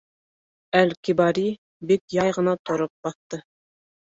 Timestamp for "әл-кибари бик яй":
0.79-2.35